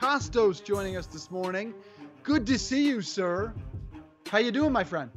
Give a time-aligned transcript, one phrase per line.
[0.00, 1.74] Nick Kostos joining us this morning.
[2.22, 3.52] Good to see you, sir.
[4.28, 5.10] How you doing, my friend?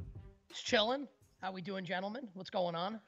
[0.50, 1.08] Just chilling.
[1.40, 2.28] How we doing, gentlemen?
[2.34, 3.00] What's going on?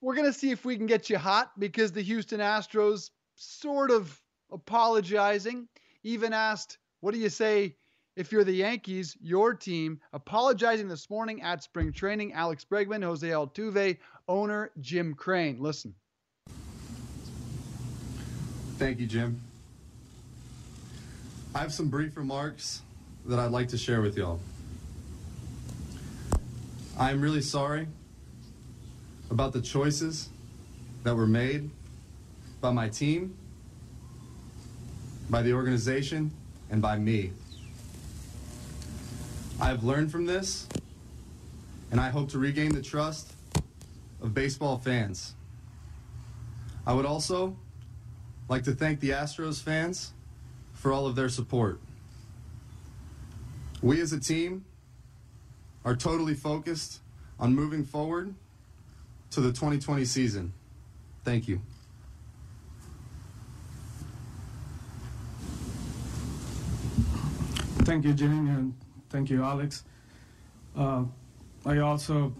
[0.00, 4.18] We're gonna see if we can get you hot because the Houston Astros sort of
[4.50, 5.68] apologizing.
[6.04, 7.76] Even asked, "What do you say
[8.16, 12.32] if you're the Yankees, your team?" Apologizing this morning at spring training.
[12.32, 15.60] Alex Bregman, Jose Altuve, owner Jim Crane.
[15.60, 15.94] Listen.
[18.78, 19.42] Thank you, Jim.
[21.58, 22.82] I have some brief remarks
[23.26, 24.38] that I'd like to share with y'all.
[26.96, 27.88] I'm really sorry
[29.28, 30.28] about the choices
[31.02, 31.68] that were made
[32.60, 33.36] by my team,
[35.30, 36.30] by the organization,
[36.70, 37.32] and by me.
[39.60, 40.68] I've learned from this,
[41.90, 43.32] and I hope to regain the trust
[44.22, 45.34] of baseball fans.
[46.86, 47.56] I would also
[48.48, 50.12] like to thank the Astros fans
[50.78, 51.80] for all of their support.
[53.82, 54.64] We as a team
[55.84, 57.00] are totally focused
[57.40, 58.34] on moving forward
[59.32, 60.52] to the 2020 season.
[61.24, 61.60] Thank you.
[67.84, 68.74] Thank you, Jimmy, and
[69.10, 69.84] thank you, Alex.
[70.76, 71.04] Uh,
[71.66, 72.32] I also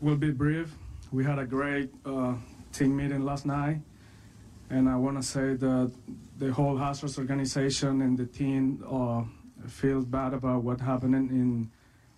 [0.00, 0.70] will be brief.
[1.12, 2.34] We had a great uh,
[2.72, 3.80] team meeting last night,
[4.70, 5.92] and I want to say that
[6.38, 9.22] the whole Astros organization and the team uh,
[9.68, 11.70] feel bad about what happened in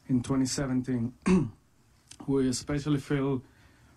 [0.09, 1.13] in 2017.
[2.27, 3.43] we especially feel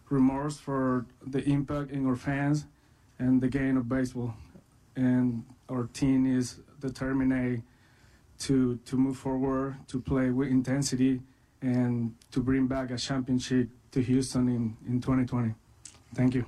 [0.09, 2.65] remorse for the impact in our fans
[3.19, 4.33] and the game of baseball.
[4.95, 7.63] And our team is determined
[8.39, 11.21] to to move forward, to play with intensity,
[11.61, 15.53] and to bring back a championship to Houston in, in 2020.
[16.13, 16.45] Thank you.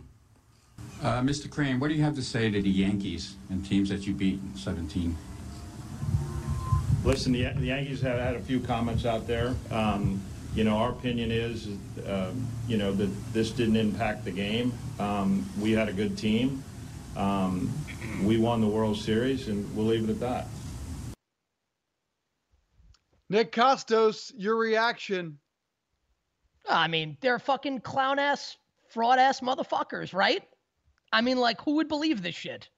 [1.01, 1.49] Uh, Mr.
[1.49, 4.39] Crane, what do you have to say to the Yankees and teams that you beat
[4.41, 5.15] in 17?
[7.03, 9.53] Listen, the, the Yankees have had a few comments out there.
[9.69, 10.19] Um,
[10.55, 11.67] you know, our opinion is,
[12.07, 12.31] uh,
[12.67, 14.73] you know, that this didn't impact the game.
[14.99, 16.63] Um, we had a good team.
[17.15, 17.71] Um,
[18.23, 20.47] we won the World Series, and we'll leave it at that.
[23.29, 25.37] Nick Kostos, your reaction?
[26.67, 28.57] I mean, they're fucking clown ass,
[28.89, 30.43] fraud ass motherfuckers, right?
[31.11, 32.69] I mean, like, who would believe this shit?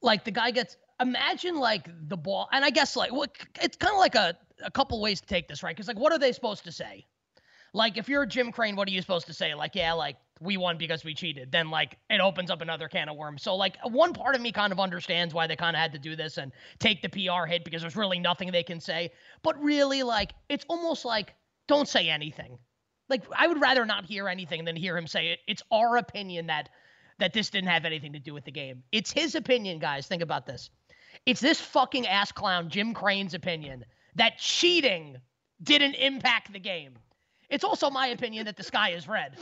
[0.00, 0.76] Like, the guy gets.
[1.00, 4.70] Imagine like the ball, and I guess like what it's kind of like a a
[4.70, 5.74] couple ways to take this, right?
[5.74, 7.06] Because like, what are they supposed to say?
[7.74, 9.54] Like, if you're Jim Crane, what are you supposed to say?
[9.54, 11.52] Like, yeah, like we won because we cheated.
[11.52, 13.42] Then like it opens up another can of worms.
[13.42, 15.98] So like one part of me kind of understands why they kind of had to
[15.98, 19.12] do this and take the PR hit because there's really nothing they can say.
[19.42, 21.34] But really, like it's almost like
[21.68, 22.58] don't say anything.
[23.08, 25.38] Like I would rather not hear anything than hear him say it.
[25.46, 26.68] It's our opinion that
[27.22, 28.82] that this didn't have anything to do with the game.
[28.90, 30.08] It's his opinion, guys.
[30.08, 30.70] Think about this.
[31.24, 33.84] It's this fucking ass clown, Jim Crane's opinion,
[34.16, 35.18] that cheating
[35.62, 36.98] didn't impact the game.
[37.48, 39.36] It's also my opinion that the sky is red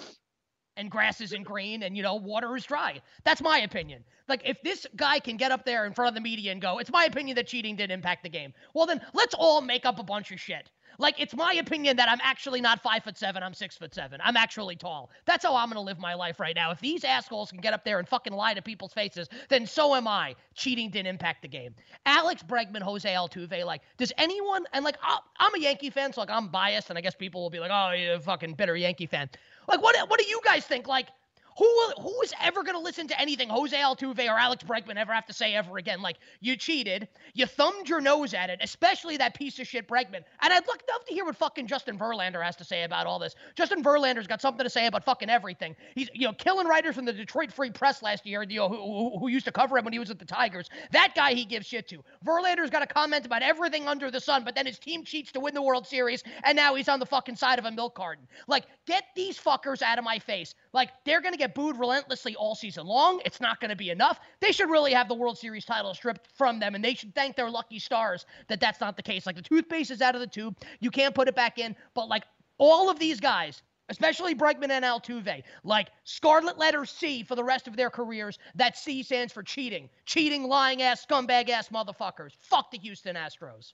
[0.77, 3.01] and grass isn't green and, you know, water is dry.
[3.25, 4.05] That's my opinion.
[4.29, 6.81] Like, if this guy can get up there in front of the media and go,
[6.81, 9.99] it's my opinion that cheating didn't impact the game, well, then let's all make up
[9.99, 10.69] a bunch of shit.
[11.00, 13.43] Like it's my opinion that I'm actually not five foot seven.
[13.43, 14.21] I'm six foot seven.
[14.22, 15.11] I'm actually tall.
[15.25, 16.71] That's how I'm gonna live my life right now.
[16.71, 19.94] If these assholes can get up there and fucking lie to people's faces, then so
[19.94, 20.34] am I.
[20.55, 21.75] Cheating didn't impact the game.
[22.05, 23.65] Alex Bregman, Jose Altuve.
[23.65, 24.65] Like, does anyone?
[24.72, 27.50] And like, I'm a Yankee fan, so like I'm biased, and I guess people will
[27.50, 29.31] be like, oh, you're a fucking bitter Yankee fan.
[29.69, 29.97] Like, what?
[30.09, 30.87] What do you guys think?
[30.87, 31.09] Like,
[31.56, 35.12] who who is ever going to listen to anything Jose Altuve or Alex Bregman ever
[35.12, 36.02] have to say ever again?
[36.02, 40.23] Like you cheated, you thumbed your nose at it, especially that piece of shit Bregman.
[40.43, 43.35] And I'd love to hear what fucking Justin Verlander has to say about all this.
[43.56, 45.76] Justin Verlander's got something to say about fucking everything.
[45.94, 48.76] He's you know killing writers from the Detroit Free Press last year, you know who,
[48.76, 50.69] who, who used to cover him when he was at the Tigers.
[50.93, 52.02] That guy he gives shit to.
[52.25, 55.41] Verlander's got a comment about everything under the sun, but then his team cheats to
[55.41, 58.26] win the World Series, and now he's on the fucking side of a milk carton.
[58.47, 60.55] Like get these fuckers out of my face.
[60.72, 63.20] Like they're gonna get booed relentlessly all season long.
[63.25, 64.20] It's not going to be enough.
[64.40, 67.37] They should really have the World Series title stripped from them, and they should thank
[67.37, 69.26] their lucky stars that that's not the case.
[69.26, 71.75] Like the toothpaste is out of the tube, you can't put it back in.
[71.94, 72.25] But like
[72.58, 77.69] all of these guys, especially Bregman and Altuve, like scarlet letter C for the rest
[77.69, 78.38] of their careers.
[78.55, 79.90] That C stands for cheating.
[80.06, 82.32] Cheating, lying ass, scumbag ass motherfuckers.
[82.38, 83.73] Fuck the Houston Astros.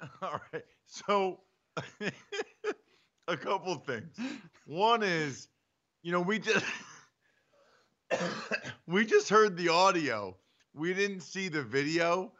[0.22, 0.64] All right.
[0.86, 1.40] So,
[3.28, 4.16] a couple things.
[4.66, 5.48] One is,
[6.02, 6.64] you know, we just
[8.86, 10.36] we just heard the audio.
[10.74, 12.32] We didn't see the video,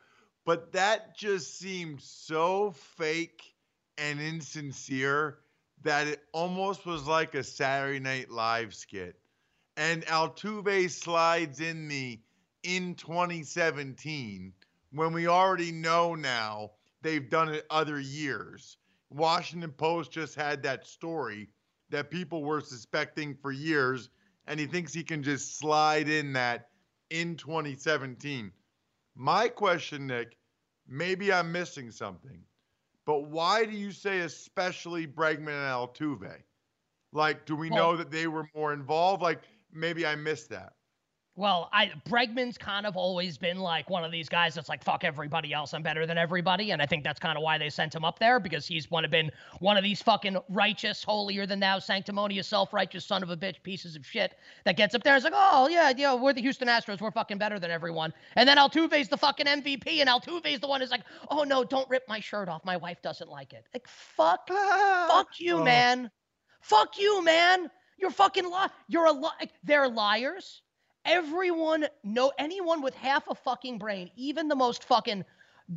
[0.45, 3.55] but that just seemed so fake
[3.99, 5.39] and insincere
[5.83, 9.17] that it almost was like a Saturday Night Live skit.
[9.77, 12.21] And Altuve slides in the
[12.63, 14.53] in 2017
[14.93, 16.71] when we already know now
[17.03, 18.77] they've done it other years.
[19.11, 21.49] Washington Post just had that story
[21.93, 24.11] that people were suspecting for years,
[24.47, 26.71] and he thinks he can just slide in that
[27.11, 28.51] in 2017.
[29.15, 30.37] My question, Nick,
[30.89, 32.43] maybe I'm missing something,
[33.07, 36.43] but why do you say especially Bregman and Altuve?
[37.13, 39.23] Like, do we well, know that they were more involved?
[39.23, 39.43] Like,
[39.73, 40.73] maybe I missed that.
[41.35, 45.03] Well, I Bregman's kind of always been like one of these guys that's like fuck
[45.03, 47.95] everybody else, I'm better than everybody, and I think that's kind of why they sent
[47.95, 49.31] him up there because he's one of been
[49.61, 53.97] one of these fucking righteous, holier than thou, sanctimonious, self-righteous son of a bitch pieces
[53.97, 54.35] of shit
[54.65, 57.11] that gets up there and is like, oh yeah, yeah, we're the Houston Astros, we're
[57.11, 60.91] fucking better than everyone, and then Altuve's the fucking MVP, and Altuve's the one who's
[60.91, 63.65] like, oh no, don't rip my shirt off, my wife doesn't like it.
[63.73, 65.07] Like fuck, ah.
[65.09, 65.65] fuck you, oh.
[65.65, 66.11] man,
[66.61, 67.71] fuck you, man.
[67.97, 70.61] You're fucking li- You're a li- they're liars
[71.05, 75.25] Everyone know anyone with half a fucking brain, even the most fucking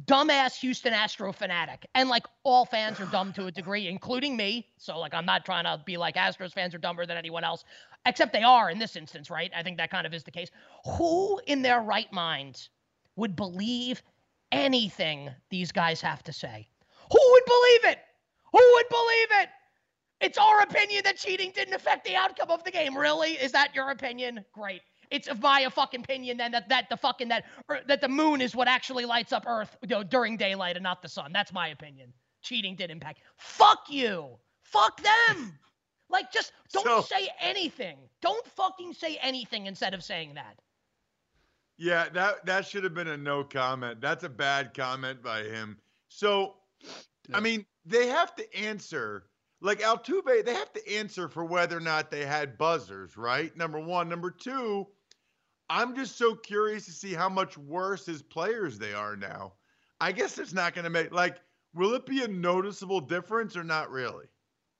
[0.06, 1.88] dumbass Houston Astro fanatic.
[1.95, 4.68] And like all fans are dumb to a degree, including me.
[4.77, 7.63] So like I'm not trying to be like Astros fans are dumber than anyone else,
[8.06, 9.51] except they are in this instance, right?
[9.56, 10.50] I think that kind of is the case.
[10.98, 12.68] Who in their right mind
[13.16, 14.01] would believe
[14.51, 16.68] anything these guys have to say?
[17.12, 18.00] Who would believe it?
[18.51, 19.50] Who would believe it?
[20.22, 22.98] It's our opinion that cheating didn't affect the outcome of the game.
[22.98, 23.31] Really?
[23.31, 24.45] Is that your opinion?
[24.54, 24.81] Great.
[25.12, 28.56] It's my fucking opinion then that that the fucking that er, that the moon is
[28.56, 31.31] what actually lights up Earth you know, during daylight and not the sun.
[31.31, 32.13] That's my opinion.
[32.42, 33.22] Cheating did impact.
[33.38, 34.38] Fuck you.
[34.63, 35.57] Fuck them.
[36.10, 37.98] like just don't so, say anything.
[38.22, 40.60] Don't fucking say anything instead of saying that.
[41.78, 44.01] Yeah, that that should have been a no comment.
[44.01, 45.78] That's a bad comment by him.
[46.08, 46.56] So,
[47.34, 49.25] I mean, they have to answer
[49.62, 53.56] like Altuve, they have to answer for whether or not they had buzzers, right?
[53.58, 54.08] Number one.
[54.08, 54.88] Number two,
[55.70, 59.54] I'm just so curious to see how much worse as players they are now.
[60.00, 61.38] I guess it's not going to make like,
[61.74, 64.26] will it be a noticeable difference or not really?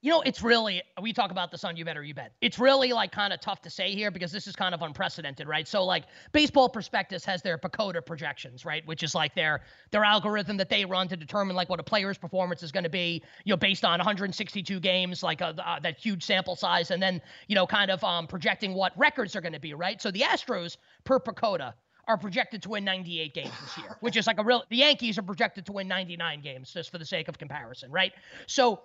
[0.06, 2.32] You know, it's really, we talk about this on You Better You Bet.
[2.40, 5.48] It's really like kind of tough to say here because this is kind of unprecedented,
[5.48, 5.68] right?
[5.68, 8.86] So like baseball prospectus has their PECOTA projections, right?
[8.86, 12.20] Which is like their their algorithm that they run to determine like what a player's
[12.20, 15.98] performance is going to be, you know, based on 162 games, like uh, uh, that
[15.98, 19.54] huge sample size, and then, you know, kind of um, projecting what records are going
[19.54, 20.00] to be, right?
[20.00, 21.74] So the Astros per PECOTA
[22.08, 24.64] are projected to win 98 games this year, which is like a real.
[24.70, 28.14] The Yankees are projected to win 99 games, just for the sake of comparison, right?
[28.46, 28.82] So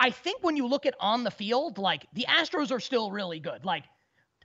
[0.00, 3.40] I think when you look at on the field, like the Astros are still really
[3.40, 3.64] good.
[3.64, 3.84] Like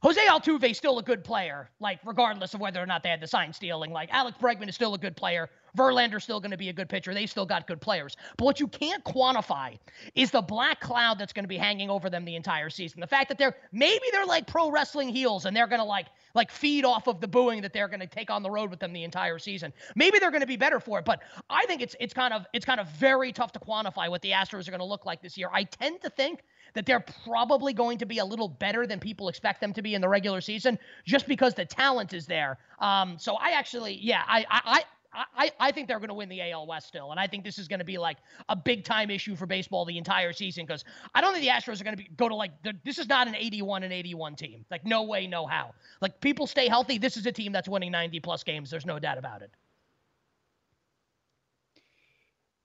[0.01, 3.21] Jose Altuve is still a good player, like regardless of whether or not they had
[3.21, 3.91] the sign stealing.
[3.91, 5.49] Like Alex Bregman is still a good player.
[5.77, 7.13] Verlander's still going to be a good pitcher.
[7.13, 8.17] They still got good players.
[8.37, 9.77] But what you can't quantify
[10.15, 12.99] is the black cloud that's going to be hanging over them the entire season.
[12.99, 16.07] The fact that they're maybe they're like pro wrestling heels and they're going to like
[16.35, 18.79] like feed off of the booing that they're going to take on the road with
[18.79, 19.73] them the entire season.
[19.95, 22.45] Maybe they're going to be better for it, but I think it's it's kind of
[22.53, 25.21] it's kind of very tough to quantify what the Astros are going to look like
[25.21, 25.49] this year.
[25.51, 26.41] I tend to think
[26.73, 29.95] that they're probably going to be a little better than people expect them to be
[29.95, 32.57] in the regular season, just because the talent is there.
[32.79, 36.51] Um, so I actually, yeah, I I I, I think they're going to win the
[36.51, 39.09] AL West still, and I think this is going to be like a big time
[39.09, 40.85] issue for baseball the entire season because
[41.15, 42.51] I don't think the Astros are going to be go to like
[42.83, 44.65] this is not an 81 and 81 team.
[44.69, 45.73] Like no way, no how.
[46.01, 46.99] Like people stay healthy.
[46.99, 48.69] This is a team that's winning 90 plus games.
[48.69, 49.51] There's no doubt about it.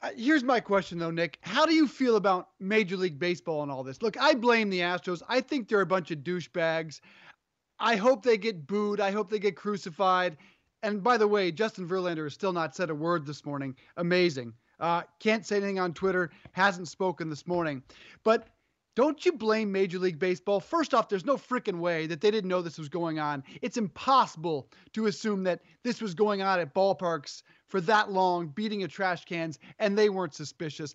[0.03, 1.39] Uh, here's my question though, Nick.
[1.41, 4.03] How do you feel about Major League Baseball and all this?
[4.03, 5.23] Look, I blame the Astros.
[5.31, 7.01] I think they're a bunch of douchebags.
[7.79, 9.01] I hope they get booed.
[9.01, 10.37] I hope they get crucified.
[10.85, 13.75] And by the way, Justin Verlander has still not said a word this morning.
[13.97, 14.53] Amazing.
[14.79, 16.31] Uh, can't say anything on Twitter.
[16.53, 17.83] Hasn't spoken this morning.
[18.23, 18.49] But
[18.95, 20.61] don't you blame Major League Baseball?
[20.61, 23.43] First off, there's no freaking way that they didn't know this was going on.
[23.63, 28.85] It's impossible to assume that this was going on at ballparks for that long, beating
[28.85, 30.95] a trash cans, and they weren't suspicious.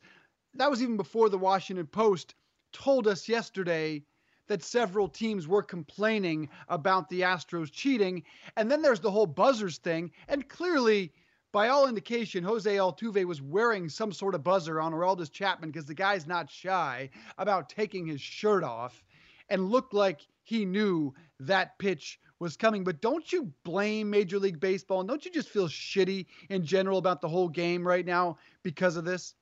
[0.54, 2.36] That was even before the Washington Post
[2.74, 4.04] told us yesterday
[4.50, 8.24] that several teams were complaining about the Astros cheating.
[8.58, 10.12] And then there's the whole buzzers thing.
[10.28, 11.14] And clearly,
[11.52, 15.86] by all indication, Jose Altuve was wearing some sort of buzzer on Aroldis Chapman because
[15.86, 19.04] the guy's not shy about taking his shirt off
[19.50, 22.84] and looked like he knew that pitch was coming.
[22.84, 25.00] But don't you blame Major League Baseball?
[25.00, 28.96] And don't you just feel shitty in general about the whole game right now because
[28.96, 29.36] of this?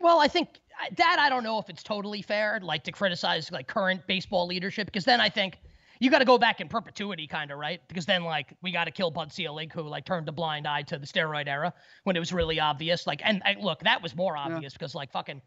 [0.00, 0.48] Well, I think
[0.82, 4.46] uh, that I don't know if it's totally fair, like to criticize like current baseball
[4.46, 5.58] leadership, because then I think
[6.00, 7.80] you got to go back in perpetuity, kind of, right?
[7.88, 10.82] Because then, like, we got to kill Bud Selig, who like turned a blind eye
[10.82, 11.72] to the steroid era
[12.04, 13.06] when it was really obvious.
[13.06, 15.40] Like, and, and look, that was more obvious because like fucking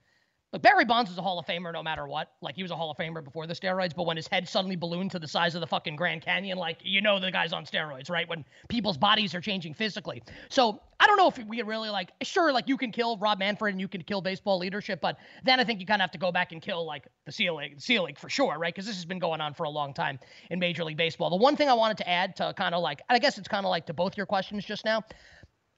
[0.51, 2.31] Look, Barry Bonds was a Hall of Famer no matter what.
[2.41, 4.75] Like he was a Hall of Famer before the steroids, but when his head suddenly
[4.75, 7.65] ballooned to the size of the fucking Grand Canyon, like you know the guy's on
[7.65, 8.27] steroids, right?
[8.27, 10.23] When people's bodies are changing physically.
[10.49, 13.75] So I don't know if we really like sure, like you can kill Rob Manfred
[13.75, 16.17] and you can kill baseball leadership, but then I think you kind of have to
[16.17, 18.73] go back and kill like the Selig Selig for sure, right?
[18.73, 20.17] Because this has been going on for a long time
[20.49, 21.29] in Major League Baseball.
[21.29, 23.67] The one thing I wanted to add to kind of like I guess it's kind
[23.67, 25.03] of like to both your questions just now.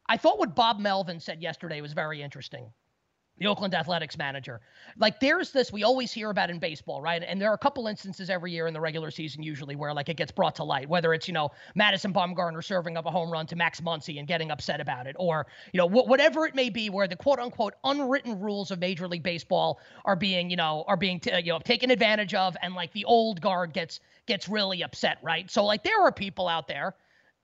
[0.08, 2.72] I thought what Bob Melvin said yesterday was very interesting
[3.42, 4.62] the Oakland Athletics manager.
[4.98, 7.24] Like there's this we always hear about in baseball, right?
[7.26, 10.10] And there are a couple instances every year in the regular season usually where like
[10.10, 13.32] it gets brought to light, whether it's, you know, Madison Bumgarner serving up a home
[13.32, 16.54] run to Max Muncy and getting upset about it or, you know, wh- whatever it
[16.54, 20.56] may be where the quote unquote unwritten rules of Major League Baseball are being, you
[20.56, 24.00] know, are being t- you know, taken advantage of and like the old guard gets
[24.28, 25.50] gets really upset, right?
[25.50, 26.96] So like there are people out there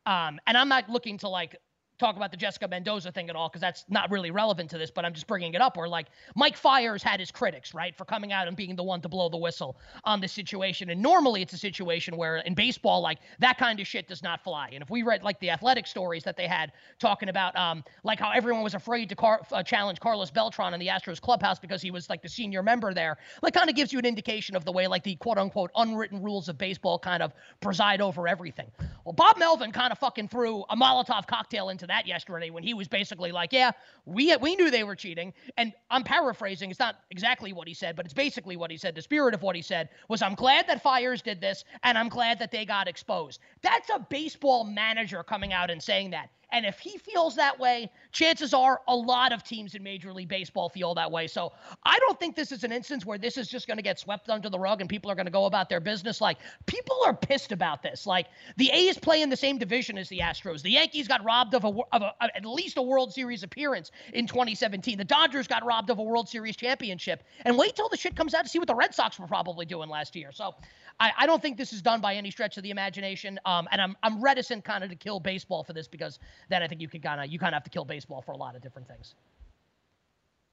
[0.08, 1.58] um, and I'm not looking to like
[1.98, 4.92] talk about the Jessica Mendoza thing at all because that's not really relevant to this,
[4.92, 5.78] but I'm just bringing it up.
[5.78, 9.02] Where like Mike Fiers had his critics, right, for coming out and being the one
[9.02, 10.90] to blow the whistle on the situation.
[10.90, 14.44] And normally it's a situation where in baseball, like that kind of shit does not
[14.44, 14.70] fly.
[14.74, 18.20] And if we read like the athletic stories that they had talking about, um, like
[18.20, 21.82] how everyone was afraid to car- uh, challenge Carlos Beltran in the Astros clubhouse because
[21.82, 24.66] he was like the senior member there, like kind of gives you an indication of
[24.66, 28.70] the way like the quote unquote unwritten rules of baseball kind of preside over everything.
[29.04, 32.74] Well, Bob Melvin kind of fucking threw a Molotov cocktail into that yesterday when he
[32.74, 33.72] was basically like, "Yeah,
[34.06, 37.96] we we knew they were cheating." And I'm paraphrasing; it's not exactly what he said,
[37.96, 38.96] but it's basically what he said.
[38.96, 42.10] The spirit of what he said was, "I'm glad that Fiers did this, and I'm
[42.10, 46.30] glad that they got exposed." That's a baseball manager coming out and saying that.
[46.52, 50.30] And if he feels that way, chances are a lot of teams in Major League
[50.30, 51.28] Baseball feel that way.
[51.28, 51.52] So
[51.84, 54.30] I don't think this is an instance where this is just going to get swept
[54.30, 56.22] under the rug and people are going to go about their business.
[56.22, 58.08] Like, people are pissed about this.
[58.08, 60.62] Like, the A's play in the same division as the Astros.
[60.62, 64.26] The Yankees got robbed of, a, of a, at least a World Series appearance in
[64.26, 64.98] 2017.
[64.98, 67.24] The Dodgers got robbed of a World Series championship.
[67.44, 69.66] And wait till the shit comes out to see what the Red Sox were probably
[69.66, 70.32] doing last year.
[70.32, 70.56] So
[71.00, 73.40] I, I don't think this is done by any stretch of the imagination.
[73.46, 76.68] Um, and I'm, I'm reticent kind of to kill baseball for this because then I
[76.68, 78.56] think you can kind of you kind of have to kill baseball for a lot
[78.56, 79.16] of different things.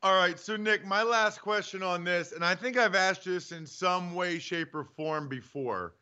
[0.03, 3.53] All right, so Nick, my last question on this, and I think I've asked this
[3.53, 5.95] in some way, shape, or form before,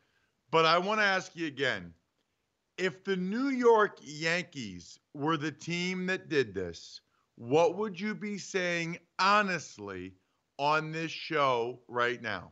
[0.51, 1.93] but I want to ask you again.
[2.77, 6.99] If the New York Yankees were the team that did this,
[7.35, 10.15] what would you be saying honestly
[10.59, 12.51] on this show right now?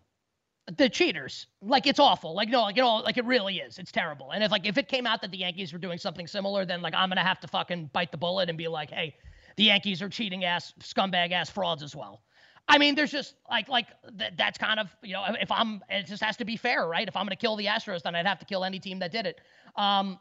[0.77, 1.47] The cheaters.
[1.61, 2.33] Like it's awful.
[2.35, 3.77] Like no, like it all like it really is.
[3.77, 4.31] It's terrible.
[4.31, 6.81] And if like if it came out that the Yankees were doing something similar, then
[6.81, 9.15] like I'm gonna have to fucking bite the bullet and be like, hey,
[9.57, 12.21] the Yankees are cheating ass scumbag ass frauds as well.
[12.67, 13.87] I mean, there's just like like
[14.17, 17.07] th- that's kind of you know if I'm it just has to be fair, right?
[17.07, 19.25] If I'm gonna kill the Astros, then I'd have to kill any team that did
[19.25, 19.41] it.
[19.75, 20.19] Um,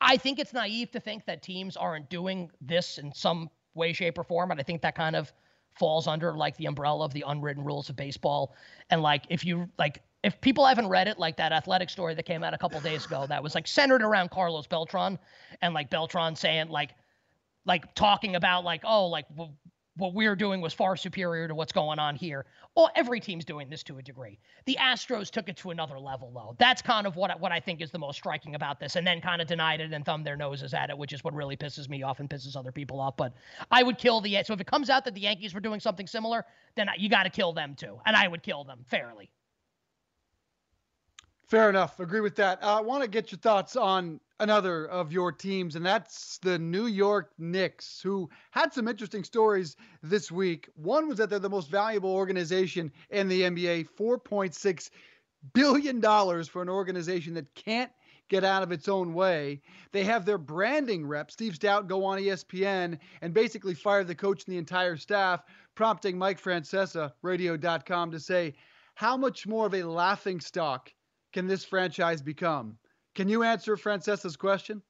[0.00, 4.18] I think it's naive to think that teams aren't doing this in some way, shape,
[4.18, 5.32] or form, and I think that kind of
[5.74, 8.54] falls under like the umbrella of the unwritten rules of baseball.
[8.90, 12.24] And like if you like if people haven't read it, like that athletic story that
[12.24, 15.18] came out a couple days ago that was like centered around Carlos Beltran
[15.60, 16.90] and like Beltran saying like
[17.64, 19.54] like talking about like oh like well,
[19.96, 22.46] what we're doing was far superior to what's going on here.
[22.74, 24.38] Well, every team's doing this to a degree.
[24.64, 26.56] The Astros took it to another level, though.
[26.58, 29.20] That's kind of what what I think is the most striking about this, and then
[29.20, 31.88] kind of denied it and thumbed their noses at it, which is what really pisses
[31.88, 33.16] me off and pisses other people off.
[33.16, 33.34] But
[33.70, 36.06] I would kill the so if it comes out that the Yankees were doing something
[36.06, 39.30] similar, then you got to kill them too, and I would kill them fairly.
[41.52, 42.00] Fair enough.
[42.00, 42.62] Agree with that.
[42.62, 46.58] Uh, I want to get your thoughts on another of your teams, and that's the
[46.58, 50.70] New York Knicks, who had some interesting stories this week.
[50.76, 54.90] One was that they're the most valuable organization in the NBA, $4.6
[55.52, 56.00] billion
[56.44, 57.92] for an organization that can't
[58.30, 59.60] get out of its own way.
[59.90, 64.46] They have their branding rep, Steve Stoute, go on ESPN and basically fire the coach
[64.46, 65.42] and the entire staff,
[65.74, 68.54] prompting Mike Francesa, radio.com, to say,
[68.94, 70.90] how much more of a laughing stock
[71.32, 72.76] can this franchise become?
[73.14, 74.82] Can you answer Francesa's question?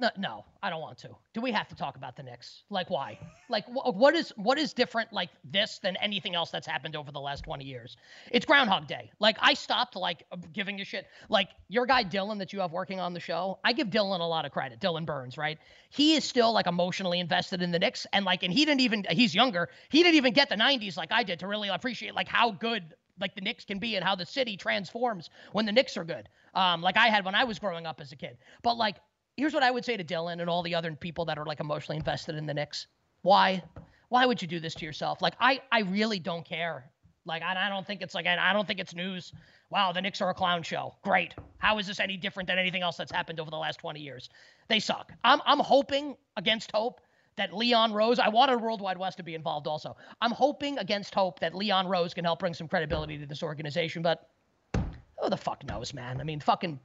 [0.00, 1.08] No, no, I don't want to.
[1.34, 2.62] Do we have to talk about the Knicks?
[2.70, 3.18] Like, why?
[3.48, 7.10] Like, wh- what is what is different like this than anything else that's happened over
[7.10, 7.96] the last 20 years?
[8.30, 9.10] It's Groundhog Day.
[9.18, 11.06] Like, I stopped like giving a shit.
[11.28, 14.24] Like your guy Dylan that you have working on the show, I give Dylan a
[14.24, 14.78] lot of credit.
[14.78, 15.58] Dylan Burns, right?
[15.90, 19.04] He is still like emotionally invested in the Knicks, and like, and he didn't even.
[19.10, 19.68] He's younger.
[19.88, 22.94] He didn't even get the 90s like I did to really appreciate like how good
[23.20, 26.28] like the Knicks can be and how the city transforms when the Knicks are good.
[26.54, 28.38] Um, like I had when I was growing up as a kid.
[28.62, 28.96] But like
[29.38, 31.60] here's what I would say to Dylan and all the other people that are like
[31.60, 32.88] emotionally invested in the Knicks.
[33.22, 33.62] Why?
[34.08, 35.22] Why would you do this to yourself?
[35.22, 36.90] Like I, I really don't care.
[37.24, 39.32] Like I, I don't think it's like I, don't think it's news.
[39.70, 40.94] Wow, the Knicks are a clown show.
[41.04, 41.34] Great.
[41.58, 44.28] How is this any different than anything else that's happened over the last 20 years?
[44.68, 45.12] They suck.
[45.22, 47.00] I'm, I'm hoping against hope
[47.38, 48.18] that Leon Rose.
[48.18, 49.96] I wanted World Wide Wes to be involved also.
[50.20, 54.02] I'm hoping against hope that Leon Rose can help bring some credibility to this organization,
[54.02, 54.28] but
[54.74, 56.20] who the fuck knows, man?
[56.20, 56.78] I mean, fucking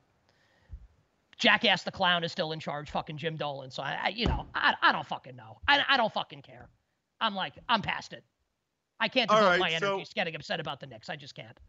[1.37, 3.69] Jackass the Clown is still in charge, fucking Jim Dolan.
[3.69, 5.59] So I, I you know, I, I don't fucking know.
[5.67, 6.69] I, I don't fucking care.
[7.19, 8.23] I'm like, I'm past it.
[8.99, 11.09] I can't devote right, my energy so- getting upset about the Knicks.
[11.09, 11.59] I just can't.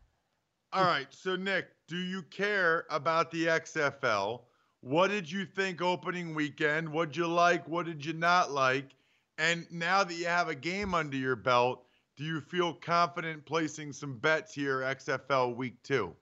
[0.73, 1.07] All right.
[1.11, 4.41] So, Nick, do you care about the XFL?
[4.85, 6.91] What did you think opening weekend?
[6.91, 7.67] What did you like?
[7.67, 8.91] What did you not like?
[9.39, 11.87] And now that you have a game under your belt,
[12.19, 16.15] do you feel confident placing some bets here, XFL week two?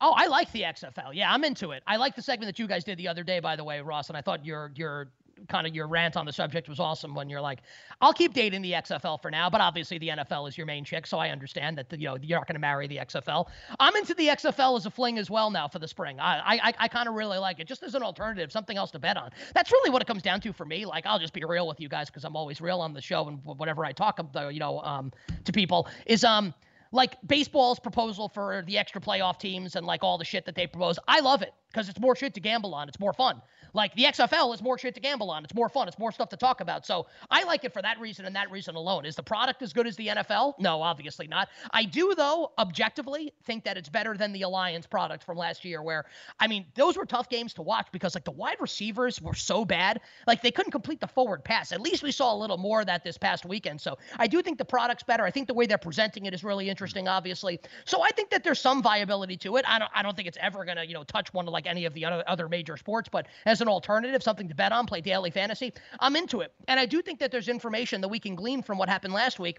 [0.00, 1.10] Oh, I like the XFL.
[1.12, 1.84] Yeah, I'm into it.
[1.86, 4.08] I like the segment that you guys did the other day, by the way, Ross.
[4.08, 5.12] And I thought your your
[5.48, 7.60] kind of your rant on the subject was awesome when you're like,
[8.00, 11.06] I'll keep dating the XFL for now, but obviously the NFL is your main chick,
[11.06, 13.48] so I understand that you know you're not going to marry the XFL.
[13.78, 16.18] I'm into the XFL as a fling as well now for the spring.
[16.20, 18.98] I I, I kind of really like it, just as an alternative, something else to
[18.98, 19.30] bet on.
[19.54, 20.84] That's really what it comes down to for me.
[20.84, 23.26] Like I'll just be real with you guys because I'm always real on the show
[23.28, 25.12] and whatever I talk about, you know, um,
[25.44, 26.54] to people is um
[26.92, 30.66] like baseball's proposal for the extra playoff teams and like all the shit that they
[30.66, 30.98] propose.
[31.06, 32.88] I love it because it's more shit to gamble on.
[32.88, 33.40] It's more fun.
[33.72, 35.44] Like the XFL is more shit to gamble on.
[35.44, 35.88] It's more fun.
[35.88, 36.86] It's more stuff to talk about.
[36.86, 39.04] So I like it for that reason and that reason alone.
[39.04, 40.54] Is the product as good as the NFL?
[40.58, 41.48] No, obviously not.
[41.72, 45.82] I do though, objectively, think that it's better than the Alliance product from last year,
[45.82, 46.04] where
[46.38, 49.64] I mean, those were tough games to watch because like the wide receivers were so
[49.64, 51.72] bad, like they couldn't complete the forward pass.
[51.72, 53.80] At least we saw a little more of that this past weekend.
[53.80, 55.24] So I do think the product's better.
[55.24, 57.60] I think the way they're presenting it is really interesting, obviously.
[57.84, 59.64] So I think that there's some viability to it.
[59.68, 61.84] I don't I don't think it's ever gonna, you know, touch one of like any
[61.84, 65.00] of the other other major sports, but as an alternative, something to bet on, play
[65.00, 66.52] daily fantasy, I'm into it.
[66.68, 69.38] And I do think that there's information that we can glean from what happened last
[69.38, 69.58] week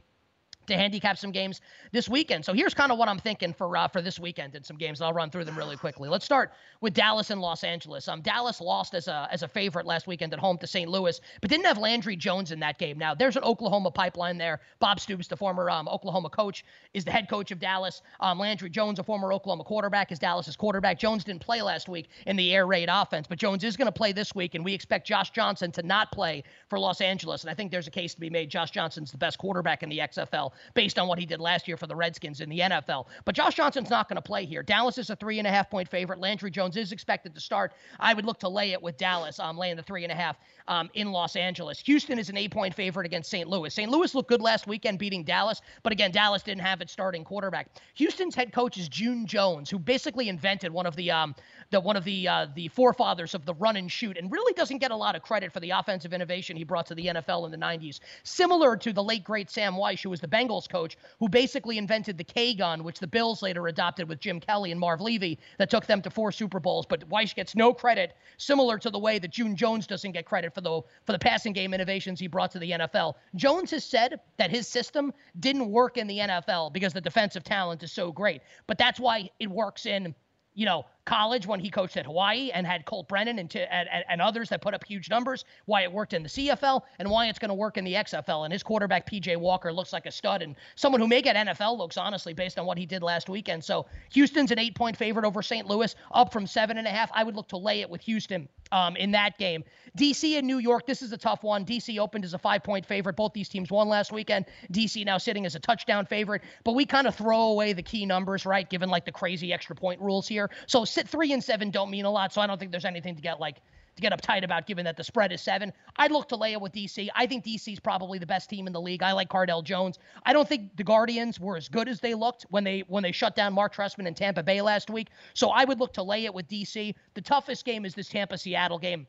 [0.67, 2.45] to handicap some games this weekend.
[2.45, 5.01] So here's kind of what I'm thinking for uh, for this weekend and some games.
[5.01, 6.09] I'll run through them really quickly.
[6.09, 8.07] Let's start with Dallas and Los Angeles.
[8.07, 10.89] Um, Dallas lost as a as a favorite last weekend at home to St.
[10.89, 12.97] Louis, but didn't have Landry Jones in that game.
[12.97, 14.61] Now there's an Oklahoma pipeline there.
[14.79, 18.01] Bob Stoops, the former um, Oklahoma coach, is the head coach of Dallas.
[18.19, 20.99] Um, Landry Jones, a former Oklahoma quarterback, is Dallas's quarterback.
[20.99, 23.91] Jones didn't play last week in the air raid offense, but Jones is going to
[23.91, 27.43] play this week, and we expect Josh Johnson to not play for Los Angeles.
[27.43, 28.49] And I think there's a case to be made.
[28.49, 31.77] Josh Johnson's the best quarterback in the XFL based on what he did last year
[31.77, 33.07] for the Redskins in the NFL.
[33.25, 34.63] But Josh Johnson's not going to play here.
[34.63, 36.19] Dallas is a three and a half point favorite.
[36.19, 37.73] Landry Jones is expected to start.
[37.99, 40.15] I would look to lay it with Dallas, I'm um, laying the three and a
[40.15, 40.37] half
[40.67, 41.79] um, in Los Angeles.
[41.79, 43.47] Houston is an eight point favorite against St.
[43.47, 43.73] Louis.
[43.73, 43.89] St.
[43.89, 47.67] Louis looked good last weekend beating Dallas, but again, Dallas didn't have its starting quarterback.
[47.95, 51.35] Houston's head coach is June Jones, who basically invented one of the um,
[51.69, 54.79] the one of the uh, the forefathers of the run and shoot, and really doesn't
[54.79, 57.51] get a lot of credit for the offensive innovation he brought to the NFL in
[57.51, 57.99] the 90s.
[58.23, 62.17] Similar to the late great Sam Wyche, who was the Bengals coach, who basically invented
[62.17, 65.69] the K gun, which the Bills later adopted with Jim Kelly and Marv Levy, that
[65.69, 66.85] took them to four Super Bowls.
[66.85, 70.53] But Wyche gets no credit, similar to the way that June Jones doesn't get credit
[70.53, 73.15] for the for the passing game innovations he brought to the NFL.
[73.35, 77.83] Jones has said that his system didn't work in the NFL because the defensive talent
[77.83, 80.15] is so great, but that's why it works in
[80.53, 83.89] you know, college when he coached at Hawaii and had Colt Brennan and, to, and,
[84.07, 87.27] and others that put up huge numbers, why it worked in the CFL and why
[87.27, 88.45] it's going to work in the XFL.
[88.45, 91.77] And his quarterback, PJ Walker, looks like a stud and someone who may get NFL
[91.77, 93.61] looks, honestly, based on what he did last weekend.
[93.61, 95.67] So Houston's an eight point favorite over St.
[95.67, 97.11] Louis, up from seven and a half.
[97.13, 99.63] I would look to lay it with Houston um, in that game.
[99.97, 101.65] DC and New York, this is a tough one.
[101.65, 103.17] DC opened as a five point favorite.
[103.17, 104.45] Both these teams won last weekend.
[104.71, 108.05] DC now sitting as a touchdown favorite, but we kind of throw away the key
[108.05, 108.69] numbers, right?
[108.69, 110.49] Given like the crazy extra point rules here.
[110.67, 112.33] So sit three and seven don't mean a lot.
[112.33, 113.57] So I don't think there's anything to get like
[113.95, 115.73] to get uptight about given that the spread is seven.
[115.97, 117.09] I'd look to lay it with DC.
[117.13, 119.03] I think DC's probably the best team in the league.
[119.03, 119.99] I like Cardale Jones.
[120.23, 123.11] I don't think the Guardians were as good as they looked when they when they
[123.11, 125.09] shut down Mark Trestman in Tampa Bay last week.
[125.33, 126.93] So I would look to lay it with DC.
[127.15, 129.07] The toughest game is this Tampa Seattle game.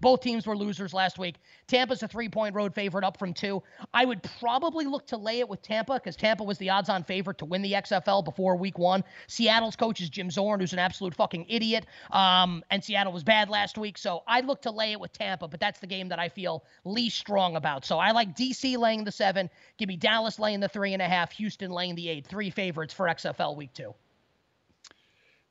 [0.00, 1.36] Both teams were losers last week.
[1.66, 3.62] Tampa's a three point road favorite up from two.
[3.94, 7.02] I would probably look to lay it with Tampa because Tampa was the odds on
[7.02, 9.04] favorite to win the XFL before week one.
[9.26, 11.86] Seattle's coach is Jim Zorn, who's an absolute fucking idiot.
[12.10, 13.96] Um, and Seattle was bad last week.
[13.98, 16.64] So I'd look to lay it with Tampa, but that's the game that I feel
[16.84, 17.84] least strong about.
[17.84, 19.48] So I like DC laying the seven.
[19.78, 22.26] Give me Dallas laying the three and a half, Houston laying the eight.
[22.26, 23.94] Three favorites for XFL week two.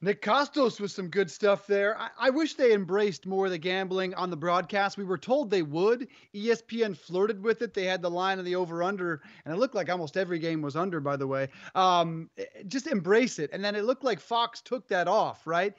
[0.06, 2.00] Nick Kostos with some good stuff there.
[2.00, 5.00] I, I, wish they embraced more of the gambling on the broadcast.
[5.00, 6.10] We were told they would.
[6.36, 7.74] ESPN flirted with it.
[7.74, 10.62] They had the line of the over under, and it looked like almost every game
[10.62, 11.48] was under, by the way.
[11.74, 12.30] Um,
[12.68, 13.50] just embrace it.
[13.52, 15.74] And then it looked like Fox took that off, right?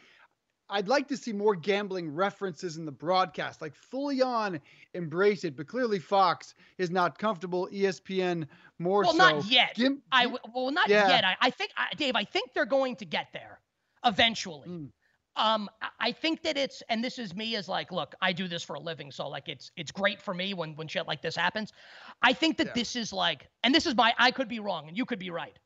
[0.68, 4.60] I'd like to see more gambling references in the broadcast, like fully on
[4.92, 5.56] embrace it.
[5.56, 7.68] But clearly, Fox is not comfortable.
[7.72, 8.48] ESPN
[8.80, 9.18] more well, so.
[9.18, 9.76] Well, not yet.
[9.76, 11.06] Give, I well, not yeah.
[11.06, 11.24] yet.
[11.24, 12.16] I, I think, I, Dave.
[12.16, 13.60] I think they're going to get there
[14.06, 14.68] eventually.
[14.68, 14.88] Mm.
[15.36, 15.68] Um,
[16.00, 18.74] I think that it's, and this is me as like, look, I do this for
[18.76, 21.74] a living, so like it's it's great for me when when shit like this happens.
[22.22, 22.72] I think that yeah.
[22.74, 25.28] this is like, and this is my, I could be wrong, and you could be
[25.28, 25.58] right.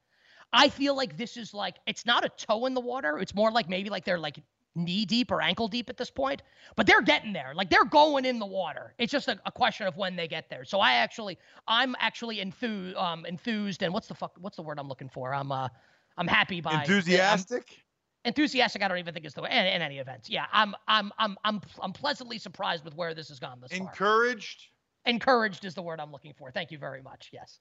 [0.53, 3.19] I feel like this is like, it's not a toe in the water.
[3.19, 4.41] It's more like maybe like they're like
[4.75, 6.43] knee deep or ankle deep at this point,
[6.75, 7.53] but they're getting there.
[7.55, 8.95] Like they're going in the water.
[8.99, 10.65] It's just a, a question of when they get there.
[10.65, 14.81] So I actually, I'm actually enthused, um, enthused, and what's the fuck, what's the word
[14.81, 15.33] I'm looking for?
[15.33, 15.69] I'm, uh,
[16.17, 17.85] I'm happy by enthusiastic
[18.25, 18.83] enthusiastic.
[18.83, 20.29] I don't even think is the way in, in, any event.
[20.29, 24.69] Yeah, I'm I'm I'm I'm I'm pleasantly surprised with where this has gone this Encouraged.
[25.05, 25.13] Far.
[25.13, 26.51] Encouraged is the word I'm looking for.
[26.51, 27.31] Thank you very much.
[27.33, 27.61] Yes.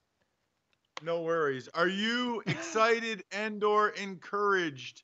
[1.02, 1.68] No worries.
[1.74, 5.02] Are you excited and or encouraged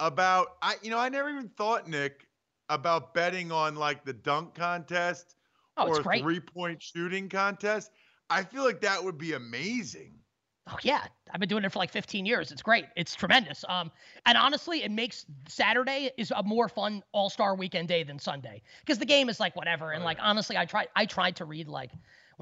[0.00, 2.26] about I you know, I never even thought, Nick,
[2.68, 5.36] about betting on like the dunk contest
[5.76, 7.90] oh, or three point shooting contest.
[8.30, 10.14] I feel like that would be amazing.
[10.68, 12.52] Oh yeah, I've been doing it for like 15 years.
[12.52, 12.86] It's great.
[12.96, 13.64] It's tremendous.
[13.68, 13.90] Um,
[14.26, 18.62] and honestly, it makes Saturday is a more fun All Star Weekend day than Sunday
[18.80, 19.90] because the game is like whatever.
[19.90, 21.90] And like honestly, I tried I tried to read like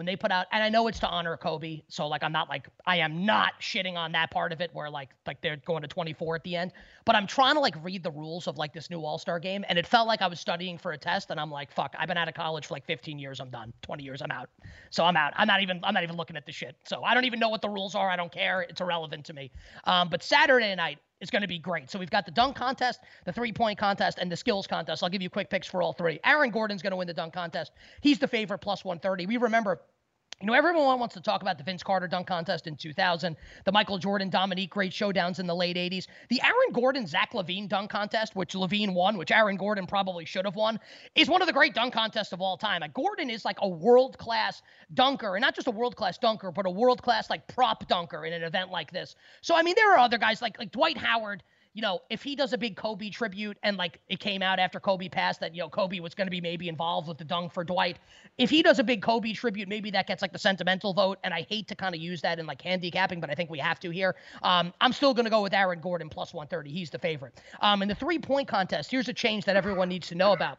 [0.01, 2.49] when they put out and I know it's to honor Kobe, so like I'm not
[2.49, 5.83] like I am not shitting on that part of it where like like they're going
[5.83, 6.73] to 24 at the end,
[7.05, 9.79] but I'm trying to like read the rules of like this new All-Star game and
[9.79, 12.17] it felt like I was studying for a test and I'm like fuck, I've been
[12.17, 13.75] out of college for like 15 years, I'm done.
[13.83, 14.49] 20 years I'm out.
[14.89, 15.35] So I'm out.
[15.37, 16.77] I'm not even I'm not even looking at the shit.
[16.87, 18.09] So I don't even know what the rules are.
[18.09, 18.63] I don't care.
[18.63, 19.51] It's irrelevant to me.
[19.85, 21.91] Um, but Saturday night is going to be great.
[21.91, 25.03] So we've got the dunk contest, the three point contest, and the skills contest.
[25.03, 26.19] I'll give you quick picks for all three.
[26.25, 27.73] Aaron Gordon's going to win the dunk contest.
[28.01, 29.27] He's the favorite plus 130.
[29.27, 29.81] We remember
[30.41, 33.73] you know, everyone wants to talk about the Vince Carter dunk contest in 2000, the
[33.73, 37.91] Michael Jordan Dominique great showdowns in the late 80s, the Aaron Gordon Zach LaVine dunk
[37.91, 40.81] contest, which LaVine won, which Aaron Gordon probably should have won,
[41.15, 42.81] is one of the great dunk contests of all time.
[42.81, 44.63] Like, Gordon is like a world class
[44.95, 48.25] dunker, and not just a world class dunker, but a world class like prop dunker
[48.25, 49.17] in an event like this.
[49.43, 52.35] So I mean, there are other guys like like Dwight Howard you know, if he
[52.35, 55.61] does a big Kobe tribute and like it came out after Kobe passed that, you
[55.61, 57.99] know, Kobe was going to be maybe involved with the dunk for Dwight.
[58.39, 61.19] If he does a big Kobe tribute, maybe that gets like the sentimental vote.
[61.23, 63.59] And I hate to kind of use that in like handicapping, but I think we
[63.61, 64.17] have to here.
[64.43, 66.71] Um, I'm still going to go with Aaron Gordon plus 130.
[66.71, 67.41] He's the favorite.
[67.61, 70.59] Um, in the three point contest, here's a change that everyone needs to know about.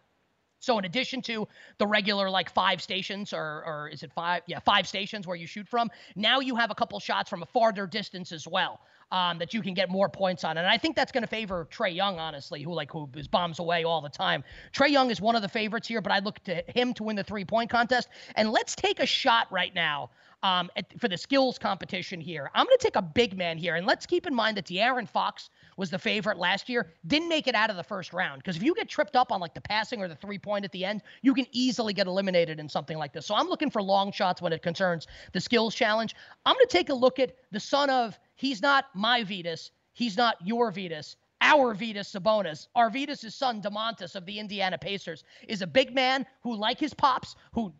[0.59, 1.47] So in addition to
[1.79, 4.43] the regular like five stations or or is it five?
[4.45, 5.89] Yeah, five stations where you shoot from.
[6.15, 8.79] Now you have a couple shots from a farther distance as well
[9.11, 10.57] um, that you can get more points on.
[10.57, 13.59] And I think that's going to favor Trae Young, honestly, who like who is bombs
[13.59, 14.43] away all the time.
[14.73, 17.15] Trae Young is one of the favorites here, but I look to him to win
[17.15, 18.09] the three point contest.
[18.35, 20.09] And let's take a shot right now
[20.43, 22.49] um, at, for the skills competition here.
[22.53, 25.07] I'm going to take a big man here, and let's keep in mind that De'Aaron
[25.07, 28.41] Fox was the favorite last year, didn't make it out of the first round.
[28.41, 30.71] Because if you get tripped up on like the passing or the three point at
[30.71, 33.25] the end, you can easily get eliminated in something like this.
[33.25, 36.15] So I'm looking for long shots when it concerns the skills challenge.
[36.45, 39.69] I'm going to take a look at the son of He's not my Vytas.
[39.93, 41.15] He's not your Vytas.
[41.41, 46.55] Our Vytas Sabonis, Arvydas' son, Domantas of the Indiana Pacers, is a big man who,
[46.55, 47.71] like his pops, who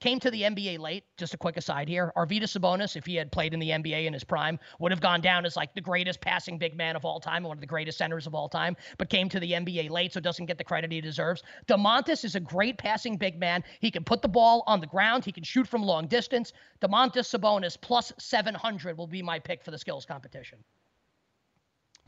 [0.00, 1.04] came to the NBA late.
[1.16, 2.12] Just a quick aside here.
[2.16, 5.20] Arvydas Sabonis, if he had played in the NBA in his prime, would have gone
[5.20, 7.98] down as like the greatest passing big man of all time, one of the greatest
[7.98, 10.92] centers of all time, but came to the NBA late, so doesn't get the credit
[10.92, 11.42] he deserves.
[11.66, 13.64] Domantas is a great passing big man.
[13.80, 15.24] He can put the ball on the ground.
[15.24, 16.52] He can shoot from long distance.
[16.80, 20.58] Domantas Sabonis plus 700 will be my pick for the skills competition.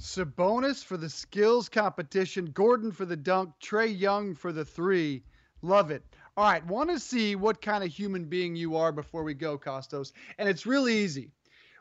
[0.00, 5.22] Sabonis for the skills competition, Gordon for the dunk, Trae Young for the three.
[5.61, 6.03] Love it.
[6.37, 9.59] All right, want to see what kind of human being you are before we go,
[9.59, 10.12] Kostos.
[10.38, 11.31] And it's really easy.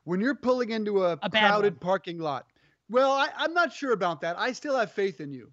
[0.04, 2.48] When you're pulling into a, a crowded parking lot,
[2.90, 4.38] well, I, am not sure about that.
[4.40, 5.52] I still have faith in you.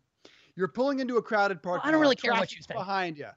[0.57, 2.79] You're pulling into a crowded parking well, I don't really lot, care what you think.
[2.79, 3.29] Behind you.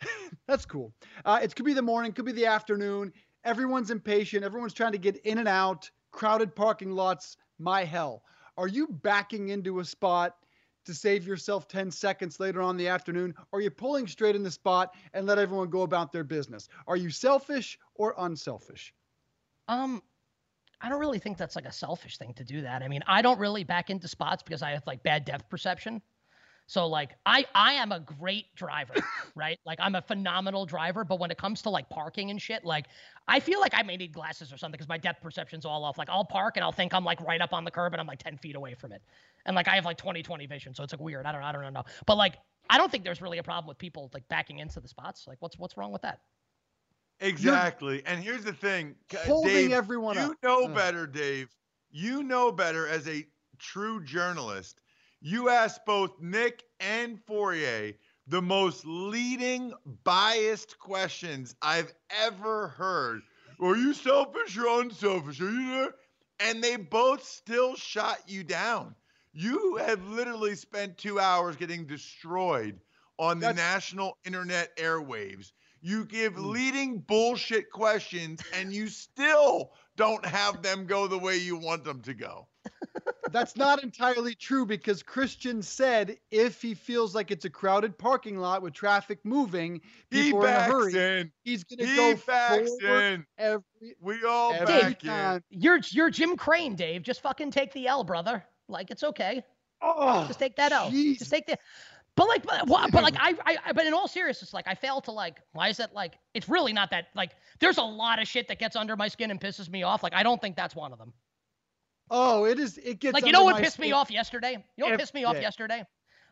[0.46, 0.94] That's cool.
[1.24, 3.12] Uh, it could be the morning, could be the afternoon.
[3.44, 4.44] Everyone's impatient.
[4.44, 5.90] Everyone's trying to get in and out.
[6.12, 8.22] Crowded parking lots, my hell.
[8.56, 10.36] Are you backing into a spot
[10.84, 13.34] to save yourself 10 seconds later on the afternoon?
[13.52, 16.68] Are you pulling straight in the spot and let everyone go about their business?
[16.86, 18.94] Are you selfish or unselfish?
[19.68, 20.02] Um,
[20.80, 22.82] I don't really think that's like a selfish thing to do that.
[22.82, 26.02] I mean, I don't really back into spots because I have like bad depth perception.
[26.66, 28.94] So like I I am a great driver,
[29.34, 29.58] right?
[29.66, 32.86] Like I'm a phenomenal driver, but when it comes to like parking and shit, like
[33.28, 35.98] I feel like I may need glasses or something because my depth perception's all off.
[35.98, 38.06] Like I'll park and I'll think I'm like right up on the curb and I'm
[38.06, 39.02] like 10 feet away from it.
[39.46, 41.26] And like I have like 20 20 vision, so it's like weird.
[41.26, 41.84] I don't I don't know.
[42.06, 42.36] But like
[42.70, 45.26] I don't think there's really a problem with people like backing into the spots.
[45.26, 46.20] Like what's what's wrong with that?
[47.20, 47.96] Exactly.
[47.96, 48.94] You're and here's the thing,
[49.26, 50.36] holding Dave, everyone you up.
[50.42, 50.74] know mm.
[50.74, 51.54] better, Dave.
[51.90, 53.26] You know better as a
[53.58, 54.80] true journalist.
[55.26, 57.94] You asked both Nick and Fourier
[58.26, 59.72] the most leading,
[60.04, 63.22] biased questions I've ever heard.
[63.58, 65.40] Are you selfish or unselfish?
[65.40, 65.94] Are you there?
[66.40, 68.94] And they both still shot you down.
[69.32, 72.78] You have literally spent two hours getting destroyed
[73.18, 75.52] on the That's- national internet airwaves.
[75.80, 76.50] You give Mm.
[76.50, 82.02] leading bullshit questions and you still don't have them go the way you want them
[82.02, 82.46] to go.
[83.34, 88.38] That's not entirely true because Christian said if he feels like it's a crowded parking
[88.38, 91.20] lot with traffic moving, He people are in a hurry.
[91.20, 91.32] in.
[91.42, 93.26] He's going to He go backs forward in.
[93.36, 93.62] every
[94.00, 95.42] We all every back time.
[95.50, 95.60] in.
[95.60, 97.02] You're you're Jim Crane, Dave.
[97.02, 98.44] Just fucking take the L, brother.
[98.68, 99.42] Like it's okay.
[99.82, 100.90] Oh, Just take that L.
[100.90, 101.18] jeez.
[101.18, 101.58] Just take the.
[102.16, 105.00] But like, but, but like, I, I, I- but in all seriousness, like, I fail
[105.00, 105.40] to like.
[105.52, 106.14] Why is that like?
[106.32, 107.32] It's really not that like.
[107.58, 110.04] There's a lot of shit that gets under my skin and pisses me off.
[110.04, 111.12] Like, I don't think that's one of them.
[112.10, 112.78] Oh, it is.
[112.78, 114.52] It gets Like, you know what pissed me off yesterday?
[114.76, 115.42] You know what pissed me off yeah.
[115.42, 115.84] yesterday?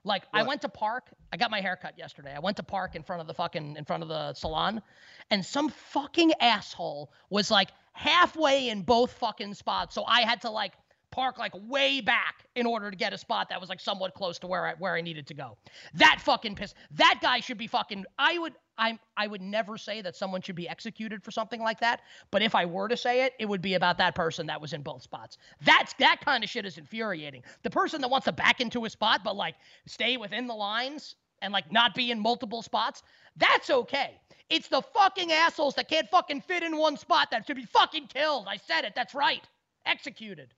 [0.04, 1.10] Like, I went to park.
[1.32, 2.34] I got my hair cut yesterday.
[2.34, 4.82] I went to park in front of the fucking in front of the salon,
[5.30, 9.94] and some fucking asshole was like halfway in both fucking spots.
[9.94, 10.72] So I had to like
[11.12, 14.38] park like way back in order to get a spot that was like somewhat close
[14.40, 15.56] to where I where I needed to go.
[15.94, 16.74] That fucking piss.
[16.92, 18.04] That guy should be fucking.
[18.18, 18.54] I would.
[18.78, 18.98] I'm.
[19.16, 22.00] I would never say that someone should be executed for something like that.
[22.30, 24.72] But if I were to say it, it would be about that person that was
[24.72, 25.38] in both spots.
[25.64, 27.42] That's that kind of shit is infuriating.
[27.62, 29.54] The person that wants to back into a spot but like
[29.86, 33.02] stay within the lines and like not be in multiple spots,
[33.36, 34.18] that's okay.
[34.48, 38.08] It's the fucking assholes that can't fucking fit in one spot that should be fucking
[38.08, 38.46] killed.
[38.48, 38.94] I said it.
[38.94, 39.42] That's right.
[39.86, 40.54] Executed.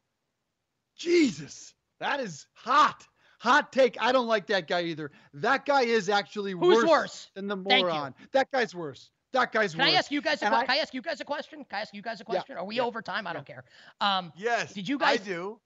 [0.97, 3.07] Jesus, that is hot.
[3.41, 3.97] Hot take.
[4.01, 5.11] I don't like that guy either.
[5.35, 7.31] That guy is actually Who's worse, worse?
[7.35, 8.15] than the moron.
[8.33, 9.11] That guy's worse.
[9.33, 9.93] That guy's Can worse.
[9.93, 11.59] I ask you guys a I- can I ask you guys a question?
[11.65, 12.57] Can I ask you guys a Yeah, question?
[12.57, 13.27] Are we yeah, over time?
[13.27, 13.65] I don't care.
[14.01, 14.73] Um Yes.
[14.73, 15.61] Did you guys- I do.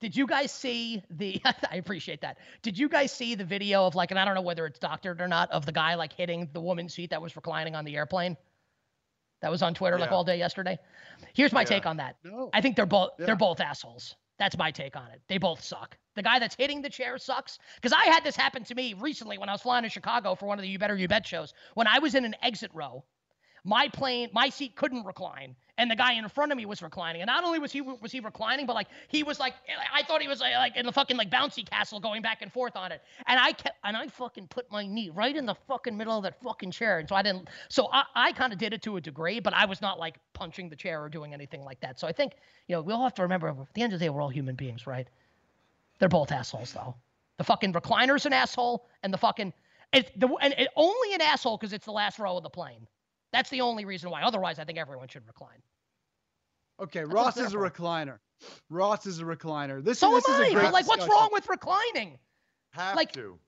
[0.00, 1.40] Did you guys see the?
[1.70, 2.38] I appreciate that.
[2.62, 5.20] Did you guys see the video of like, and I don't know whether it's doctored
[5.20, 7.96] or not, of the guy like hitting the woman's seat that was reclining on the
[7.96, 8.36] airplane?
[9.40, 10.78] That was on Twitter like all day yesterday.
[11.34, 11.66] Here's my Yeah.
[11.66, 12.16] take on that.
[12.24, 12.50] No.
[12.52, 13.26] I think they're both Yeah.
[13.26, 14.14] they're both assholes.
[14.38, 15.20] That's my take on it.
[15.28, 15.96] They both suck.
[16.14, 17.58] The guy that's hitting the chair sucks.
[17.76, 20.46] Because I had this happen to me recently when I was flying to Chicago for
[20.46, 21.52] one of the You Better You Bet shows.
[21.74, 23.04] When I was in an exit row,
[23.68, 27.20] my plane, my seat couldn't recline, and the guy in front of me was reclining.
[27.20, 29.52] And not only was he was he reclining, but like he was like
[29.92, 32.50] I thought he was like, like in the fucking like bouncy castle going back and
[32.50, 33.02] forth on it.
[33.26, 36.22] And I kept and I fucking put my knee right in the fucking middle of
[36.22, 36.98] that fucking chair.
[36.98, 37.48] And so I didn't.
[37.68, 40.16] So I I kind of did it to a degree, but I was not like
[40.32, 42.00] punching the chair or doing anything like that.
[42.00, 42.36] So I think
[42.68, 44.30] you know we all have to remember at the end of the day we're all
[44.30, 45.08] human beings, right?
[45.98, 46.94] They're both assholes though.
[47.36, 49.52] The fucking recliner's an asshole, and the fucking
[49.92, 52.86] it's the and it, only an asshole because it's the last row of the plane.
[53.32, 54.22] That's the only reason why.
[54.22, 55.62] Otherwise, I think everyone should recline.
[56.80, 58.18] Okay, what Ross is a recliner.
[58.70, 59.82] Ross is a recliner.
[59.82, 60.46] This, So this am is I.
[60.46, 61.10] a great But like, what's discussion.
[61.22, 62.18] wrong with reclining?
[62.72, 63.38] Have Like- to.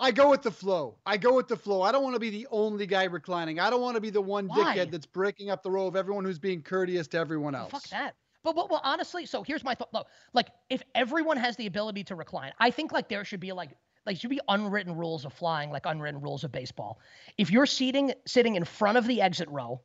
[0.00, 0.98] I go with the flow.
[1.06, 1.82] I go with the flow.
[1.82, 3.60] I don't want to be the only guy reclining.
[3.60, 4.74] I don't want to be the one Why?
[4.76, 7.70] dickhead that's breaking up the row of everyone who's being courteous to everyone Well, else.
[7.70, 8.16] fuck that.
[8.42, 9.94] But, but well, honestly, so here's my thought.
[9.94, 13.52] Look, like if everyone has the ability to recline, I think like there should be
[13.52, 13.70] like
[14.06, 17.00] like should be unwritten rules of flying, like unwritten rules of baseball.
[17.38, 19.80] If you're seating sitting in front of the exit row,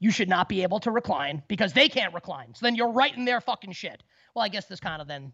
[0.00, 2.54] you should not be able to recline because they can't recline.
[2.54, 4.02] So then you're right in their fucking shit.
[4.34, 5.32] Well, I guess this kind of then,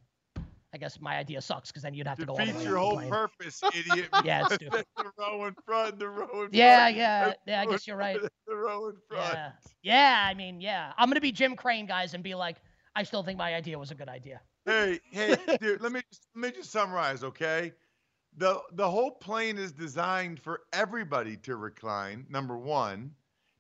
[0.75, 2.93] I guess my idea sucks because then you'd have to go Defeats your the whole
[2.97, 3.09] plane.
[3.11, 4.09] purpose, idiot.
[4.25, 4.85] Yeah, it's stupid.
[4.97, 7.61] the row in front, the row in Yeah, front, yeah, the yeah.
[7.63, 8.19] I guess you're right.
[8.47, 9.35] The row in front.
[9.35, 10.27] Yeah, yeah.
[10.29, 10.93] I mean, yeah.
[10.99, 12.57] I'm gonna be Jim Crane, guys, and be like,
[12.95, 14.41] I still think my idea was a good idea.
[14.67, 17.73] Hey, hey, dude, let me just, let me just summarize, okay?
[18.39, 22.25] The the whole plane is designed for everybody to recline.
[22.31, 23.17] Number one,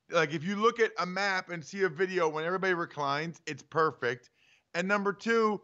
[0.09, 3.65] like if you look at a map and see a video when everybody reclines, it's
[3.65, 4.31] perfect.
[4.75, 5.61] And number two,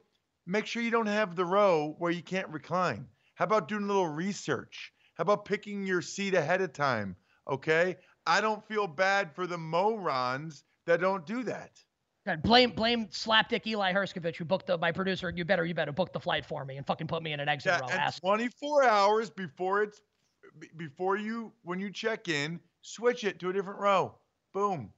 [0.47, 3.07] make sure you don't have the row where you can't recline.
[3.37, 4.93] How about doing a little research?
[5.15, 7.15] How about picking your seat ahead of time?
[7.49, 7.97] Okay,
[8.27, 11.84] I don't feel bad for the morons that don't do that.
[12.27, 15.31] God, blame blame slapdick Eli Herskovich who booked the my producer.
[15.31, 17.49] You better you better book the flight for me and fucking put me in an
[17.49, 17.89] exit Yeah, row.
[17.91, 18.19] and Ass.
[18.21, 20.01] 24 hours before it's
[20.77, 24.15] before you when you check in, switch it to a different row.
[24.55, 24.93] Boom.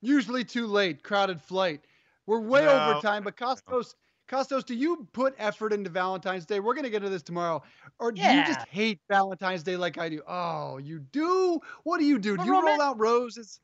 [0.00, 1.84] Usually too late, crowded flight.
[2.26, 2.70] We're way No.
[2.90, 3.94] over time, but Kostos,
[4.28, 6.58] Kostos, do you put effort into Valentine's Day?
[6.60, 7.62] We're gonna get into this tomorrow.
[8.00, 10.22] Or do you just hate Valentine's Day like I do?
[10.26, 11.60] Oh, you do?
[11.84, 12.36] What do you do?
[12.36, 13.60] Do you roll out roses?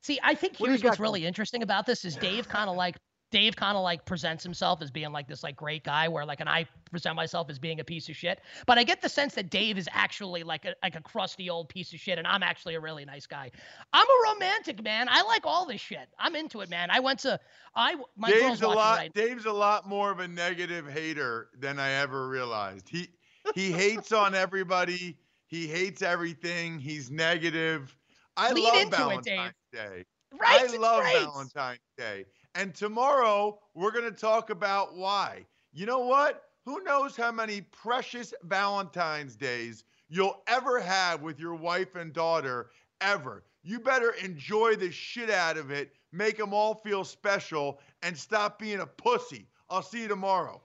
[0.00, 2.48] See, I think What do you here's what's got really interesting about this is Dave
[2.48, 2.96] kind of like
[3.30, 6.40] Dave kind of like presents himself as being like this like great guy where like
[6.40, 8.40] and I present myself as being a piece of shit.
[8.66, 11.68] But I get the sense that Dave is actually like a like a crusty old
[11.68, 13.50] piece of shit and I'm actually a really nice guy.
[13.92, 15.08] I'm a romantic man.
[15.10, 16.08] I like all this shit.
[16.18, 16.90] I'm into it, man.
[16.90, 17.38] I went to
[17.74, 19.12] I my girl's Dave's a lot right.
[19.12, 22.88] Dave's a lot more of a negative hater than I ever realized.
[22.88, 23.08] He
[23.54, 25.18] he hates on everybody.
[25.48, 26.78] He hates everything.
[26.78, 27.94] He's negative.
[28.38, 29.52] I Lean love into it, Valentine's Dave.
[29.72, 30.04] Day.
[30.38, 30.70] Right?
[30.70, 31.20] I love great.
[31.20, 32.24] Valentine's Day.
[32.54, 35.46] And tomorrow we're going to talk about why.
[35.72, 36.44] You know what?
[36.64, 42.70] Who knows how many precious Valentine's days you'll ever have with your wife and daughter
[43.00, 43.44] ever.
[43.62, 48.58] You better enjoy the shit out of it, make them all feel special, and stop
[48.58, 49.46] being a pussy.
[49.70, 50.60] I'll see you tomorrow.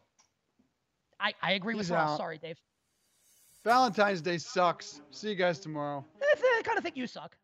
[1.20, 2.12] I, I agree with He's Ross.
[2.12, 2.18] out.
[2.18, 2.60] Sorry, Dave.
[3.64, 5.02] Valentine's Day sucks.
[5.12, 6.06] See you guys tomorrow.
[6.22, 7.38] I kind of think you suck.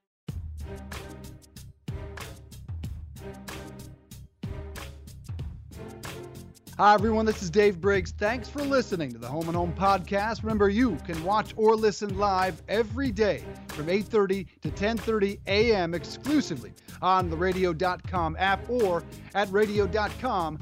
[6.80, 7.26] Hi, everyone.
[7.26, 8.14] This is Dave Briggs.
[8.18, 10.44] Thanks for listening to the Home and Home podcast.
[10.44, 15.94] Remember, you can watch or listen live every day from 8:30 to 10:30 a.m.
[15.94, 19.04] exclusively on the Radio.com app or
[19.36, 20.58] at Radio.com/home.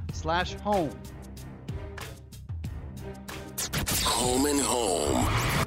[4.03, 5.66] Home and Home.